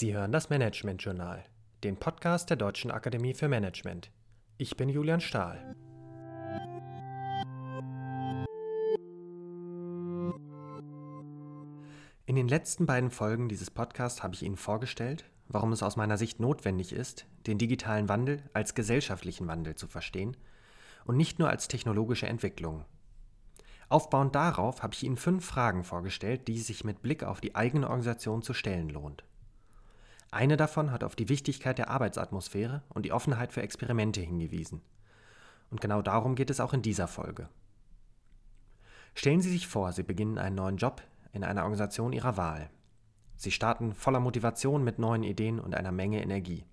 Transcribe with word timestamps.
Sie 0.00 0.14
hören 0.14 0.30
das 0.30 0.48
Management 0.48 1.02
Journal, 1.02 1.42
den 1.82 1.96
Podcast 1.96 2.50
der 2.50 2.56
Deutschen 2.56 2.92
Akademie 2.92 3.34
für 3.34 3.48
Management. 3.48 4.12
Ich 4.56 4.76
bin 4.76 4.88
Julian 4.88 5.20
Stahl. 5.20 5.74
In 12.26 12.36
den 12.36 12.46
letzten 12.46 12.86
beiden 12.86 13.10
Folgen 13.10 13.48
dieses 13.48 13.72
Podcasts 13.72 14.22
habe 14.22 14.34
ich 14.34 14.44
Ihnen 14.44 14.56
vorgestellt, 14.56 15.24
warum 15.48 15.72
es 15.72 15.82
aus 15.82 15.96
meiner 15.96 16.16
Sicht 16.16 16.38
notwendig 16.38 16.92
ist, 16.92 17.26
den 17.48 17.58
digitalen 17.58 18.08
Wandel 18.08 18.40
als 18.52 18.76
gesellschaftlichen 18.76 19.48
Wandel 19.48 19.74
zu 19.74 19.88
verstehen 19.88 20.36
und 21.06 21.16
nicht 21.16 21.40
nur 21.40 21.50
als 21.50 21.66
technologische 21.66 22.28
Entwicklung. 22.28 22.84
Aufbauend 23.88 24.36
darauf 24.36 24.84
habe 24.84 24.94
ich 24.94 25.02
Ihnen 25.02 25.16
fünf 25.16 25.44
Fragen 25.44 25.82
vorgestellt, 25.82 26.46
die 26.46 26.60
sich 26.60 26.84
mit 26.84 27.02
Blick 27.02 27.24
auf 27.24 27.40
die 27.40 27.56
eigene 27.56 27.88
Organisation 27.88 28.42
zu 28.42 28.54
stellen 28.54 28.90
lohnt. 28.90 29.24
Eine 30.30 30.56
davon 30.56 30.90
hat 30.90 31.04
auf 31.04 31.16
die 31.16 31.28
Wichtigkeit 31.28 31.78
der 31.78 31.90
Arbeitsatmosphäre 31.90 32.82
und 32.88 33.04
die 33.04 33.12
Offenheit 33.12 33.52
für 33.52 33.62
Experimente 33.62 34.20
hingewiesen. 34.20 34.82
Und 35.70 35.80
genau 35.80 36.02
darum 36.02 36.34
geht 36.34 36.50
es 36.50 36.60
auch 36.60 36.74
in 36.74 36.82
dieser 36.82 37.08
Folge. 37.08 37.48
Stellen 39.14 39.40
Sie 39.40 39.50
sich 39.50 39.66
vor, 39.66 39.92
Sie 39.92 40.02
beginnen 40.02 40.38
einen 40.38 40.56
neuen 40.56 40.76
Job 40.76 41.02
in 41.32 41.44
einer 41.44 41.62
Organisation 41.62 42.12
Ihrer 42.12 42.36
Wahl. 42.36 42.70
Sie 43.36 43.50
starten 43.50 43.94
voller 43.94 44.20
Motivation 44.20 44.84
mit 44.84 44.98
neuen 44.98 45.22
Ideen 45.22 45.60
und 45.60 45.74
einer 45.74 45.92
Menge 45.92 46.22
Energie. 46.22 46.64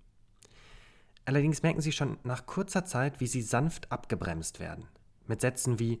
Allerdings 1.24 1.62
merken 1.62 1.80
Sie 1.80 1.92
schon 1.92 2.18
nach 2.24 2.46
kurzer 2.46 2.84
Zeit, 2.84 3.20
wie 3.20 3.26
Sie 3.26 3.42
sanft 3.42 3.90
abgebremst 3.90 4.60
werden. 4.60 4.86
Mit 5.26 5.40
Sätzen 5.40 5.78
wie 5.78 6.00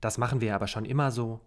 das 0.00 0.16
machen 0.16 0.40
wir 0.40 0.54
aber 0.54 0.66
schon 0.66 0.84
immer 0.84 1.10
so, 1.10 1.40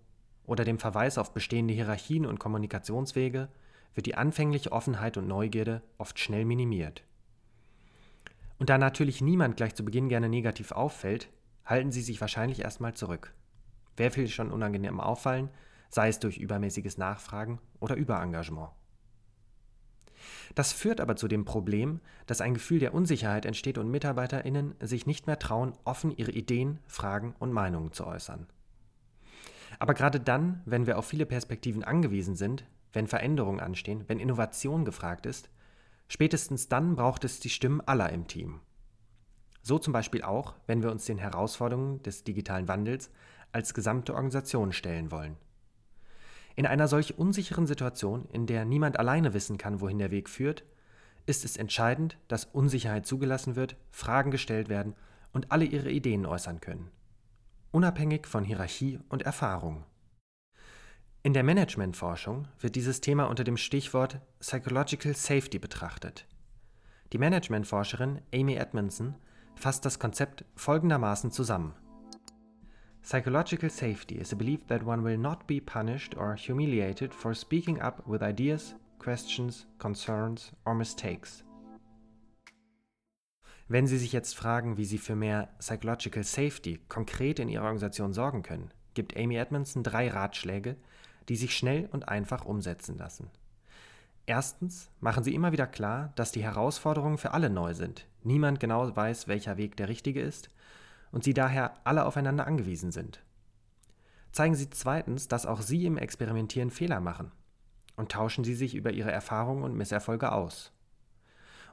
oder 0.46 0.66
dem 0.66 0.78
Verweis 0.78 1.18
auf 1.18 1.34
bestehende 1.34 1.74
Hierarchien 1.74 2.26
und 2.26 2.40
Kommunikationswege 2.40 3.50
wird 3.96 4.06
die 4.06 4.16
anfängliche 4.16 4.72
Offenheit 4.72 5.18
und 5.18 5.28
Neugierde 5.28 5.82
oft 5.98 6.20
schnell 6.20 6.46
minimiert. 6.46 7.04
Und 8.60 8.70
da 8.70 8.78
natürlich 8.78 9.22
niemand 9.22 9.58
gleich 9.58 9.76
zu 9.76 9.84
Beginn 9.84 10.10
gerne 10.10 10.30
negativ 10.30 10.72
auffällt, 10.72 11.30
halten 11.66 11.92
sie 11.92 12.02
sich 12.02 12.22
wahrscheinlich 12.22 12.62
erstmal 12.62 12.94
zurück. 12.94 13.34
Wer 13.98 14.16
will 14.16 14.28
schon 14.28 14.52
unangenehm 14.52 15.00
auffallen, 15.00 15.50
sei 15.90 16.10
es 16.10 16.20
durch 16.20 16.38
übermäßiges 16.38 16.98
Nachfragen 16.98 17.60
oder 17.80 17.96
Überengagement. 17.96 18.72
Das 20.56 20.72
führt 20.72 21.02
aber 21.02 21.16
zu 21.16 21.28
dem 21.28 21.46
Problem, 21.46 22.00
dass 22.26 22.42
ein 22.42 22.54
Gefühl 22.54 22.80
der 22.80 22.94
Unsicherheit 22.94 23.46
entsteht 23.46 23.78
und 23.78 23.90
Mitarbeiterinnen 23.90 24.76
sich 24.80 25.06
nicht 25.06 25.28
mehr 25.28 25.40
trauen, 25.40 25.74
offen 25.84 26.16
ihre 26.16 26.32
Ideen, 26.32 26.80
Fragen 26.88 27.36
und 27.40 27.52
Meinungen 27.52 27.92
zu 27.92 28.06
äußern. 28.06 28.48
Aber 29.80 29.94
gerade 29.94 30.20
dann, 30.20 30.62
wenn 30.66 30.86
wir 30.86 30.98
auf 30.98 31.06
viele 31.06 31.26
Perspektiven 31.26 31.84
angewiesen 31.84 32.36
sind, 32.36 32.66
wenn 32.94 33.08
Veränderungen 33.08 33.60
anstehen, 33.60 34.06
wenn 34.08 34.20
Innovation 34.20 34.86
gefragt 34.86 35.26
ist, 35.26 35.50
spätestens 36.08 36.70
dann 36.70 36.96
braucht 36.96 37.24
es 37.24 37.40
die 37.40 37.50
Stimmen 37.50 37.82
aller 37.82 38.10
im 38.12 38.28
Team. 38.28 38.62
So 39.62 39.80
zum 39.80 39.94
Beispiel 39.94 40.24
auch, 40.24 40.56
wenn 40.68 40.84
wir 40.84 40.92
uns 40.92 41.06
den 41.06 41.18
Herausforderungen 41.18 42.04
des 42.04 42.24
digitalen 42.24 42.68
Wandels 42.68 43.10
als 43.52 43.74
gesamte 43.74 44.14
Organisation 44.14 44.74
stellen 44.74 45.12
wollen. 45.12 45.38
In 46.56 46.68
einer 46.68 46.88
solch 46.88 47.18
unsicheren 47.18 47.66
Situation, 47.66 48.28
in 48.32 48.46
der 48.46 48.66
niemand 48.66 49.00
alleine 49.00 49.34
wissen 49.34 49.58
kann, 49.58 49.82
wohin 49.82 49.98
der 49.98 50.12
Weg 50.12 50.30
führt, 50.30 50.64
ist 51.26 51.46
es 51.46 51.58
entscheidend, 51.58 52.18
dass 52.28 52.46
Unsicherheit 52.46 53.08
zugelassen 53.08 53.56
wird, 53.56 53.76
Fragen 53.92 54.30
gestellt 54.30 54.70
werden 54.70 54.96
und 55.32 55.52
alle 55.52 55.66
ihre 55.66 55.90
Ideen 55.90 56.26
äußern 56.26 56.60
können. 56.62 56.92
Unabhängig 57.72 58.28
von 58.28 58.44
Hierarchie 58.44 59.00
und 59.10 59.24
Erfahrung. 59.24 59.84
In 61.26 61.32
der 61.32 61.44
Managementforschung 61.44 62.50
wird 62.60 62.76
dieses 62.76 63.00
Thema 63.00 63.30
unter 63.30 63.46
dem 63.46 63.56
Stichwort 63.56 64.20
Psychological 64.42 65.16
Safety 65.16 65.58
betrachtet. 65.58 66.28
Die 67.14 67.18
Managementforscherin 67.18 68.20
Amy 68.34 68.56
Edmondson 68.56 69.16
fasst 69.56 69.86
das 69.86 70.00
Konzept 70.00 70.44
folgendermaßen 70.58 71.32
zusammen. 71.32 71.76
Psychological 73.04 73.70
safety 73.70 74.16
is 74.16 74.34
a 74.34 74.36
belief 74.36 74.66
that 74.68 74.86
one 74.86 75.06
will 75.06 75.18
not 75.18 75.48
be 75.48 75.62
punished 75.62 76.18
or 76.18 76.36
humiliated 76.36 77.14
for 77.14 77.34
speaking 77.34 77.80
up 77.80 78.04
with 78.06 78.22
ideas, 78.22 78.76
questions, 79.00 79.66
concerns 79.78 80.52
or 80.66 80.76
mistakes. 80.76 81.46
Wenn 83.70 83.88
Sie 83.88 83.98
sich 83.98 84.12
jetzt 84.12 84.36
fragen, 84.36 84.76
wie 84.76 84.86
Sie 84.86 84.98
für 84.98 85.16
mehr 85.16 85.48
Psychological 85.60 86.26
Safety 86.26 86.82
konkret 86.90 87.40
in 87.40 87.48
Ihrer 87.48 87.64
Organisation 87.64 88.12
sorgen 88.12 88.44
können, 88.44 88.72
gibt 88.94 89.16
Amy 89.16 89.38
Edmondson 89.38 89.84
drei 89.84 90.10
Ratschläge, 90.10 90.76
die 91.30 91.36
sich 91.36 91.58
schnell 91.58 91.90
und 91.92 92.08
einfach 92.08 92.46
umsetzen 92.46 92.98
lassen. 92.98 93.30
Erstens 94.26 94.90
machen 95.00 95.24
Sie 95.24 95.36
immer 95.36 95.52
wieder 95.52 95.68
klar, 95.68 96.14
dass 96.16 96.32
die 96.32 96.44
Herausforderungen 96.44 97.18
für 97.18 97.32
alle 97.32 97.50
neu 97.50 97.74
sind. 97.74 98.08
Niemand 98.24 98.60
genau 98.60 98.96
weiß, 98.96 99.28
welcher 99.28 99.58
Weg 99.58 99.76
der 99.76 99.90
richtige 99.90 100.22
ist 100.22 100.50
und 101.14 101.24
sie 101.24 101.34
daher 101.34 101.74
alle 101.86 102.06
aufeinander 102.06 102.48
angewiesen 102.48 102.92
sind. 102.92 103.24
Zeigen 104.32 104.56
Sie 104.56 104.70
zweitens, 104.72 105.28
dass 105.28 105.46
auch 105.46 105.62
Sie 105.62 105.86
im 105.86 105.98
Experimentieren 105.98 106.72
Fehler 106.72 107.00
machen 107.00 107.32
und 107.96 108.12
tauschen 108.12 108.44
Sie 108.44 108.56
sich 108.56 108.74
über 108.74 108.92
Ihre 108.92 109.12
Erfahrungen 109.12 109.64
und 109.64 109.78
Misserfolge 109.78 110.32
aus. 110.32 110.72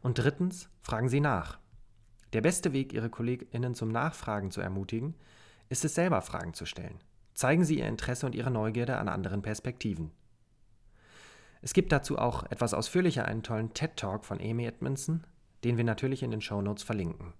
Und 0.03 0.19
drittens, 0.19 0.69
fragen 0.83 1.09
Sie 1.09 1.21
nach. 1.21 1.59
Der 2.35 2.43
beste 2.43 2.75
Weg, 2.75 2.93
Ihre 2.93 3.09
KollegInnen 3.09 3.75
zum 3.75 3.89
Nachfragen 3.89 4.51
zu 4.51 4.61
ermutigen, 4.61 5.15
ist 5.71 5.87
es 5.87 5.95
selber 5.95 6.21
Fragen 6.21 6.53
zu 6.53 6.67
stellen. 6.67 7.01
Zeigen 7.41 7.65
Sie 7.65 7.79
Ihr 7.79 7.87
Interesse 7.87 8.27
und 8.27 8.35
Ihre 8.35 8.51
Neugierde 8.51 8.99
an 8.99 9.09
anderen 9.09 9.41
Perspektiven. 9.41 10.11
Es 11.63 11.73
gibt 11.73 11.91
dazu 11.91 12.19
auch 12.19 12.43
etwas 12.51 12.75
ausführlicher 12.75 13.25
einen 13.25 13.43
tollen 13.43 13.73
TED-Talk 13.73 14.27
von 14.27 14.39
Amy 14.43 14.67
Edmondson, 14.67 15.25
den 15.65 15.79
wir 15.79 15.85
natürlich 15.85 16.23
in 16.23 16.33
den 16.33 16.43
Show 16.43 16.61
Notes 16.61 16.83
verlinken. 16.83 17.33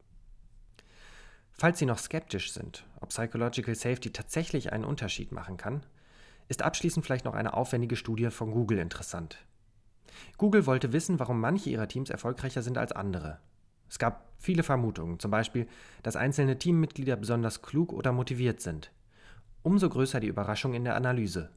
Falls 1.53 1.79
Sie 1.79 1.85
noch 1.85 1.99
skeptisch 1.99 2.51
sind, 2.51 2.87
ob 3.03 3.11
Psychological 3.11 3.75
Safety 3.75 4.11
tatsächlich 4.11 4.73
einen 4.73 4.87
Unterschied 4.87 5.33
machen 5.33 5.59
kann, 5.59 5.85
ist 6.49 6.63
abschließend 6.63 7.05
vielleicht 7.05 7.27
noch 7.27 7.35
eine 7.35 7.53
aufwendige 7.53 7.97
Studie 7.97 8.31
von 8.31 8.53
Google 8.53 8.79
interessant. 8.79 9.45
Google 10.39 10.65
wollte 10.65 10.95
wissen, 10.95 11.19
warum 11.19 11.39
manche 11.39 11.69
ihrer 11.69 11.89
Teams 11.89 12.09
erfolgreicher 12.09 12.63
sind 12.63 12.79
als 12.79 12.93
andere. 12.93 13.39
Es 13.91 13.99
gab 13.99 14.33
viele 14.39 14.63
Vermutungen, 14.63 15.19
zum 15.19 15.31
Beispiel, 15.31 15.69
dass 16.03 16.17
einzelne 16.17 16.59
Teammitglieder 16.59 17.17
besonders 17.17 17.61
klug 17.61 17.93
oder 17.93 18.13
motiviert 18.13 18.63
sind. 18.63 18.91
Umso 19.63 19.89
größer 19.89 20.21
die 20.21 20.29
Überraschung 20.29 20.75
in 20.75 20.85
der 20.85 20.97
Analyse. 20.97 21.51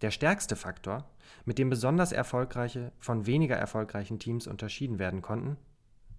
Der 0.00 0.10
stärkste 0.10 0.56
Faktor, 0.56 1.08
mit 1.44 1.58
dem 1.58 1.70
besonders 1.70 2.12
erfolgreiche 2.12 2.92
von 2.98 3.26
weniger 3.26 3.56
erfolgreichen 3.56 4.18
Teams 4.18 4.46
unterschieden 4.46 4.98
werden 4.98 5.22
konnten, 5.22 5.56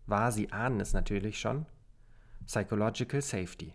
war, 0.07 0.31
Sie 0.31 0.51
ahnen 0.51 0.79
es 0.79 0.93
natürlich 0.93 1.39
schon, 1.39 1.65
Psychological 2.45 3.21
Safety. 3.21 3.73